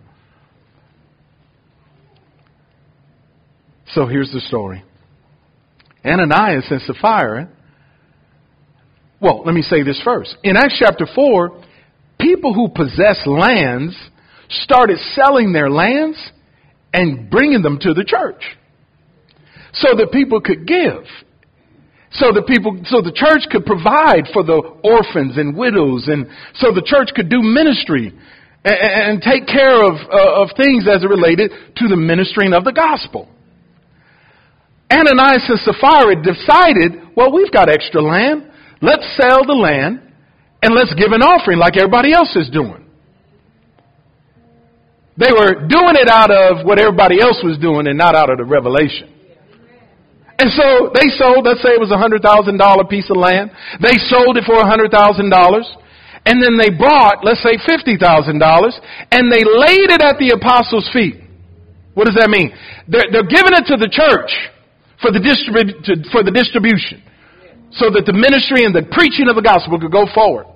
[3.93, 4.83] So here's the story
[6.05, 7.49] Ananias and Sapphira.
[9.19, 10.35] Well, let me say this first.
[10.43, 11.63] In Acts chapter 4,
[12.19, 13.97] people who possessed lands
[14.49, 16.17] started selling their lands
[16.93, 18.43] and bringing them to the church
[19.73, 21.03] so that people could give.
[22.11, 26.71] So that people, so the church could provide for the orphans and widows and so
[26.71, 28.13] the church could do ministry
[28.63, 32.63] and, and take care of, uh, of things as it related to the ministering of
[32.63, 33.29] the gospel.
[34.91, 38.51] Ananias and Sapphira decided, well, we've got extra land.
[38.81, 40.01] Let's sell the land
[40.61, 42.85] and let's give an offering like everybody else is doing.
[45.17, 48.37] They were doing it out of what everybody else was doing and not out of
[48.37, 49.11] the revelation.
[50.37, 52.21] And so they sold, let's say it was a $100,000
[52.89, 53.49] piece of land.
[53.81, 54.93] They sold it for a $100,000.
[56.27, 57.97] And then they bought, let's say $50,000
[59.11, 61.23] and they laid it at the apostles' feet.
[61.95, 62.53] What does that mean?
[62.87, 64.29] They're, they're giving it to the church
[65.01, 67.03] for the, distribu- to, for the distribution
[67.71, 70.47] so that the ministry and the preaching of the gospel could go forward.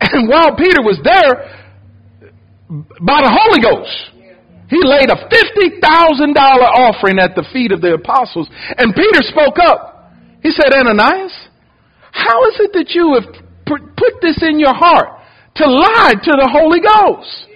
[0.00, 1.60] And while Peter was there,
[3.02, 3.90] by the Holy Ghost.
[4.70, 8.46] He laid a $50,000 offering at the feet of the apostles.
[8.78, 10.14] And Peter spoke up.
[10.42, 11.34] He said, Ananias,
[12.12, 13.26] how is it that you have
[13.66, 15.18] put this in your heart
[15.56, 17.50] to lie to the Holy Ghost?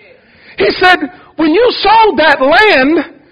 [0.58, 0.98] He said,
[1.36, 3.22] when you sold that land,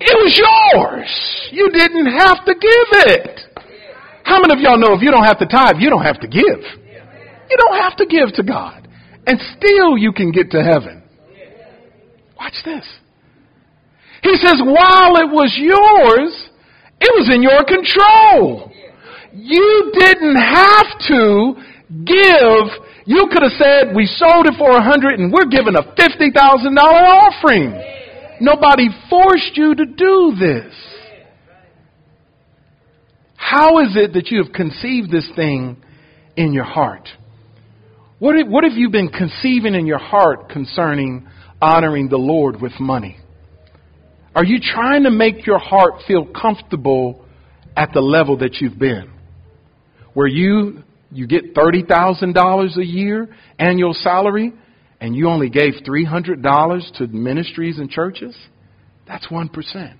[0.00, 1.50] it was yours.
[1.52, 3.40] You didn't have to give it.
[4.24, 6.28] How many of y'all know if you don't have to tithe, you don't have to
[6.28, 6.60] give?
[7.50, 8.88] You don't have to give to God
[9.26, 11.02] and still you can get to heaven.
[12.38, 12.86] Watch this.
[14.22, 16.48] He says, while it was yours,
[17.00, 18.72] it was in your control.
[19.32, 21.54] You didn't have to
[22.04, 22.64] give.
[23.06, 26.32] You could have said, we sold it for a hundred and we're giving a $50,000
[26.76, 27.72] offering.
[28.40, 30.74] Nobody forced you to do this.
[33.36, 35.76] How is it that you have conceived this thing
[36.36, 37.08] in your heart?
[38.18, 41.26] What have, what have you been conceiving in your heart concerning
[41.60, 43.18] honoring the Lord with money?
[44.34, 47.24] Are you trying to make your heart feel comfortable
[47.76, 49.10] at the level that you've been?
[50.14, 54.52] Where you, you get $30,000 a year annual salary
[55.00, 58.36] and you only gave $300 to ministries and churches?
[59.06, 59.96] That's 1%.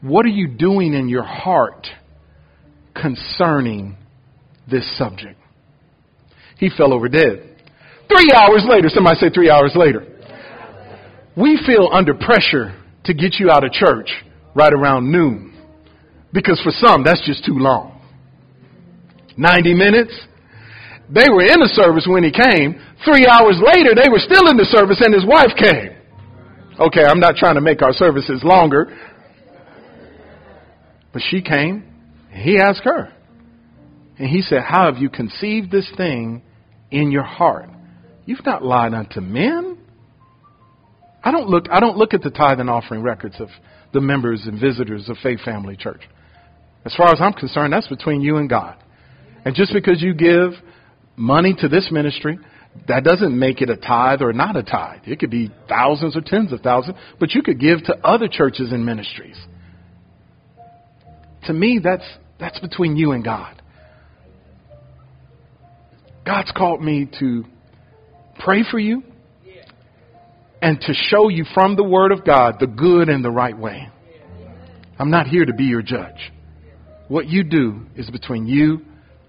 [0.00, 1.86] What are you doing in your heart
[2.94, 3.96] concerning
[4.70, 5.38] this subject?
[6.58, 7.56] He fell over dead.
[8.08, 10.06] Three hours later, somebody say three hours later.
[11.36, 14.10] We feel under pressure to get you out of church
[14.54, 15.54] right around noon.
[16.32, 18.00] Because for some, that's just too long.
[19.36, 20.26] 90 minutes.
[21.12, 22.80] They were in the service when he came.
[23.04, 25.96] Three hours later, they were still in the service and his wife came.
[26.80, 28.96] Okay, I'm not trying to make our services longer.
[31.12, 31.84] But she came.
[32.32, 33.12] he asked her.
[34.18, 36.42] And he said, How have you conceived this thing
[36.92, 37.68] in your heart.
[38.26, 39.78] You've not lied unto men.
[41.24, 43.48] I don't look, I don't look at the tithe and offering records of
[43.92, 46.02] the members and visitors of Faith Family Church.
[46.84, 48.76] As far as I'm concerned, that's between you and God.
[49.44, 50.52] And just because you give
[51.16, 52.38] money to this ministry,
[52.88, 55.02] that doesn't make it a tithe or not a tithe.
[55.06, 58.72] It could be thousands or tens of thousands, but you could give to other churches
[58.72, 59.38] and ministries.
[61.46, 62.04] To me, that's,
[62.40, 63.60] that's between you and God.
[66.24, 67.44] God's called me to
[68.38, 69.02] pray for you
[70.60, 73.88] and to show you from the Word of God the good and the right way.
[74.98, 76.32] I'm not here to be your judge.
[77.08, 78.82] What you do is between you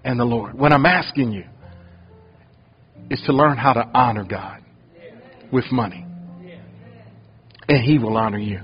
[0.04, 0.54] and the Lord.
[0.54, 1.44] What I'm asking you
[3.10, 4.62] is to learn how to honor God
[5.52, 6.04] with money.
[7.68, 8.60] And He will honor you.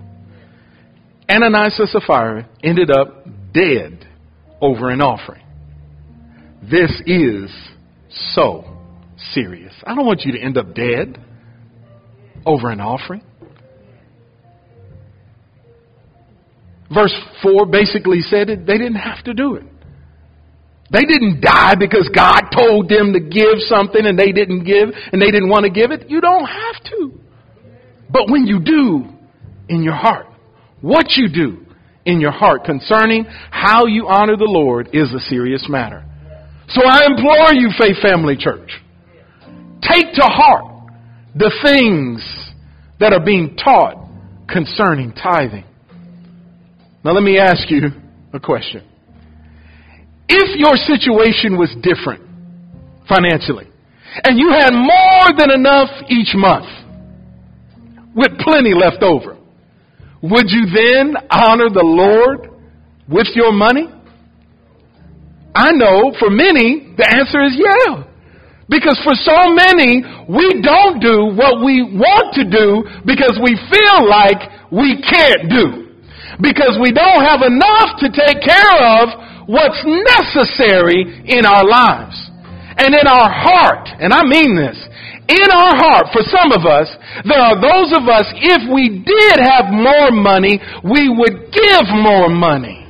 [1.28, 4.06] Ananias and Sapphira ended up dead
[4.60, 5.42] over an offering.
[6.62, 7.50] This is
[8.34, 8.64] so
[9.32, 9.72] serious.
[9.86, 11.18] I don't want you to end up dead
[12.44, 13.22] over an offering.
[16.92, 19.64] Verse 4 basically said it, they didn't have to do it.
[20.92, 25.22] They didn't die because God told them to give something and they didn't give and
[25.22, 26.10] they didn't want to give it.
[26.10, 27.20] You don't have to.
[28.10, 29.04] But when you do
[29.68, 30.26] in your heart,
[30.80, 31.64] what you do
[32.04, 36.04] in your heart concerning how you honor the Lord is a serious matter.
[36.68, 38.70] So I implore you, Faith Family Church,
[39.82, 40.90] take to heart
[41.36, 42.24] the things
[42.98, 44.08] that are being taught
[44.48, 45.64] concerning tithing.
[47.04, 47.82] Now let me ask you
[48.32, 48.89] a question.
[50.30, 52.22] If your situation was different
[53.08, 53.66] financially,
[54.22, 56.70] and you had more than enough each month,
[58.14, 59.36] with plenty left over,
[60.22, 62.46] would you then honor the Lord
[63.08, 63.90] with your money?
[65.54, 68.06] I know for many, the answer is yeah.
[68.70, 74.06] Because for so many, we don't do what we want to do because we feel
[74.06, 75.90] like we can't do.
[76.38, 82.16] Because we don't have enough to take care of what's necessary in our lives.
[82.78, 84.78] And in our heart, and I mean this,
[85.28, 86.88] in our heart, for some of us,
[87.28, 92.28] there are those of us, if we did have more money, we would give more
[92.28, 92.86] money.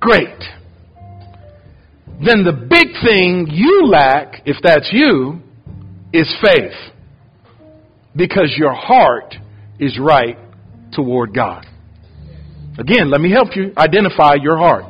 [0.00, 0.38] Great.
[2.24, 5.40] Then the big thing you lack, if that's you,
[6.12, 6.74] is faith
[8.14, 9.34] because your heart
[9.78, 10.36] is right
[10.92, 11.64] toward God.
[12.78, 14.84] Again, let me help you identify your heart.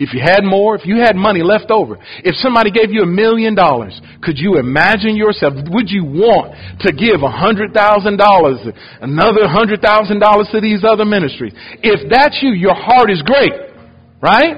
[0.00, 3.06] If you had more, if you had money left over, if somebody gave you a
[3.06, 5.52] million dollars, could you imagine yourself?
[5.68, 8.58] Would you want to give a hundred thousand dollars,
[9.02, 11.52] another hundred thousand dollars to these other ministries?
[11.84, 13.52] If that's you, your heart is great,
[14.22, 14.56] right?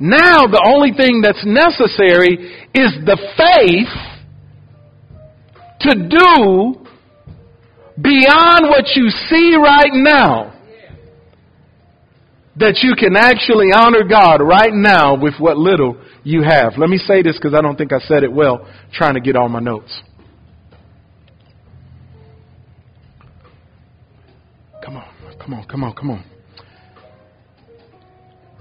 [0.00, 3.94] Now the only thing that's necessary is the faith
[5.86, 6.84] to do
[8.02, 10.55] beyond what you see right now
[12.58, 16.72] that you can actually honor God right now with what little you have.
[16.78, 19.36] Let me say this because I don't think I said it well, trying to get
[19.36, 20.00] all my notes.
[24.82, 26.24] Come on, come on, come on, come on.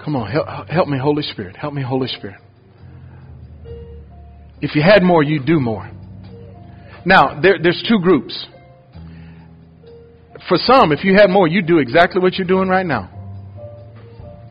[0.04, 1.56] Come on, help, help me, Holy Spirit.
[1.56, 2.40] Help me, Holy Spirit.
[4.62, 5.90] If you had more, you'd do more.
[7.06, 8.46] Now, there, there's two groups.
[10.50, 13.15] For some, if you had more, you'd do exactly what you're doing right now.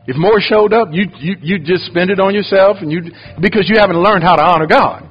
[0.07, 3.01] If more showed up, you you you just spend it on yourself, and you
[3.41, 5.09] because you haven't learned how to honor God.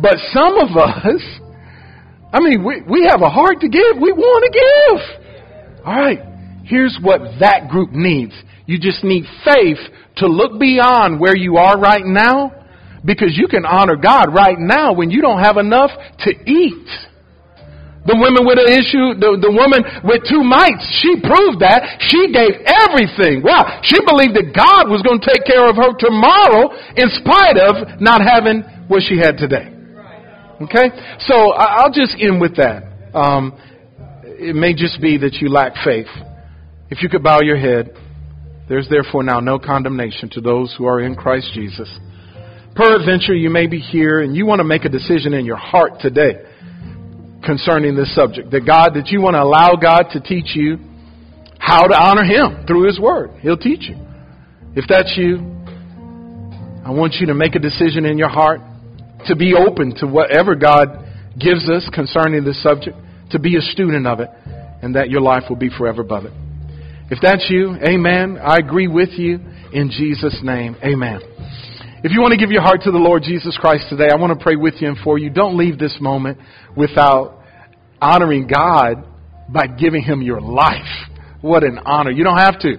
[0.00, 1.22] But some of us,
[2.32, 3.96] I mean, we we have a heart to give.
[4.00, 5.84] We want to give.
[5.84, 6.20] All right.
[6.64, 8.32] Here's what that group needs.
[8.66, 9.78] You just need faith
[10.16, 12.52] to look beyond where you are right now,
[13.04, 15.90] because you can honor God right now when you don't have enough
[16.20, 16.88] to eat.
[18.06, 21.98] The woman with an issue, the, the woman with two mites, she proved that.
[22.06, 23.42] She gave everything.
[23.42, 23.82] Wow.
[23.82, 27.98] She believed that God was going to take care of her tomorrow in spite of
[27.98, 29.74] not having what she had today.
[30.62, 30.94] Okay?
[31.26, 32.86] So I'll just end with that.
[33.10, 33.58] Um,
[34.22, 36.10] it may just be that you lack faith.
[36.90, 37.90] If you could bow your head,
[38.68, 41.90] there's therefore now no condemnation to those who are in Christ Jesus.
[42.76, 45.98] Peradventure, you may be here and you want to make a decision in your heart
[45.98, 46.38] today
[47.46, 48.50] concerning this subject.
[48.50, 50.78] That God, that you want to allow God to teach you
[51.58, 53.30] how to honor Him through His Word.
[53.40, 53.96] He'll teach you.
[54.74, 55.38] If that's you,
[56.84, 58.60] I want you to make a decision in your heart
[59.26, 60.88] to be open to whatever God
[61.38, 62.96] gives us concerning this subject,
[63.30, 64.28] to be a student of it,
[64.82, 66.32] and that your life will be forever above it.
[67.10, 68.38] If that's you, amen.
[68.38, 69.40] I agree with you
[69.72, 70.76] in Jesus' name.
[70.82, 71.20] Amen.
[72.06, 74.30] If you want to give your heart to the Lord Jesus Christ today, I want
[74.30, 75.28] to pray with you and for you.
[75.28, 76.38] Don't leave this moment
[76.76, 77.42] without
[78.00, 79.02] honoring God
[79.48, 80.86] by giving Him your life.
[81.40, 82.12] What an honor.
[82.12, 82.76] You don't have to.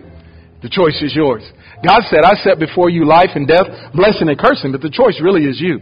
[0.63, 1.43] The choice is yours.
[1.85, 5.19] God said, I set before you life and death, blessing and cursing, but the choice
[5.21, 5.81] really is you.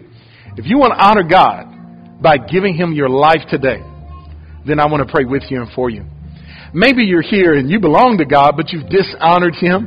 [0.58, 3.78] If you want to honor God by giving Him your life today,
[4.66, 6.04] then I want to pray with you and for you.
[6.74, 9.86] Maybe you're here and you belong to God, but you've dishonored Him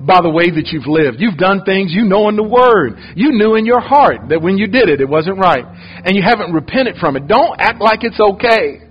[0.00, 1.18] by the way that you've lived.
[1.18, 2.98] You've done things you know in the Word.
[3.16, 5.64] You knew in your heart that when you did it, it wasn't right.
[6.04, 7.26] And you haven't repented from it.
[7.26, 8.86] Don't act like it's okay.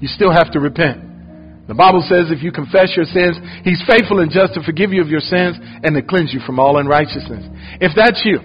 [0.00, 1.02] You still have to repent.
[1.66, 5.00] The Bible says if you confess your sins, He's faithful and just to forgive you
[5.00, 7.48] of your sins and to cleanse you from all unrighteousness.
[7.80, 8.38] If that's you,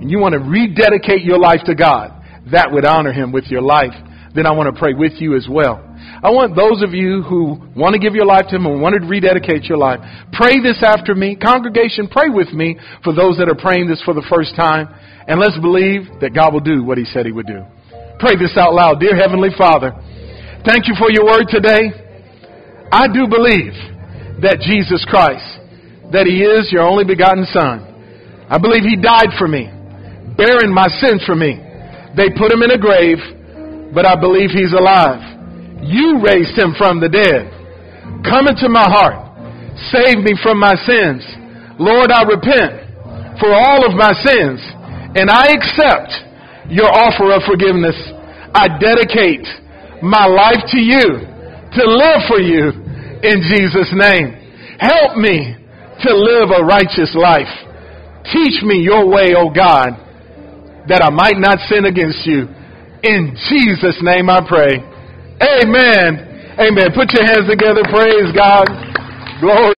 [0.00, 3.62] and you want to rededicate your life to God, that would honor Him with your
[3.62, 3.92] life,
[4.34, 5.83] then I want to pray with you as well.
[6.24, 8.96] I want those of you who want to give your life to Him and want
[8.96, 10.00] to rededicate your life,
[10.32, 11.36] pray this after me.
[11.36, 14.88] Congregation, pray with me for those that are praying this for the first time.
[15.28, 17.60] And let's believe that God will do what He said He would do.
[18.16, 19.04] Pray this out loud.
[19.04, 19.92] Dear Heavenly Father,
[20.64, 21.92] thank you for your word today.
[22.88, 23.76] I do believe
[24.40, 25.44] that Jesus Christ,
[26.08, 27.84] that He is your only begotten Son.
[28.48, 29.68] I believe He died for me,
[30.40, 31.60] bearing my sins for me.
[32.16, 33.20] They put Him in a grave,
[33.92, 35.33] but I believe He's alive.
[35.84, 37.52] You raised him from the dead.
[38.24, 39.20] Come into my heart.
[39.92, 41.20] Save me from my sins.
[41.78, 44.62] Lord, I repent for all of my sins
[45.14, 46.10] and I accept
[46.70, 47.96] your offer of forgiveness.
[48.54, 49.44] I dedicate
[50.02, 51.20] my life to you
[51.74, 52.70] to live for you
[53.22, 54.32] in Jesus' name.
[54.78, 55.56] Help me
[56.02, 57.50] to live a righteous life.
[58.32, 59.98] Teach me your way, O God,
[60.88, 62.48] that I might not sin against you.
[63.02, 64.93] In Jesus' name I pray.
[65.42, 66.54] Amen.
[66.60, 66.88] Amen.
[66.94, 67.82] Put your hands together.
[67.90, 68.68] Praise God.
[69.40, 69.72] Glory.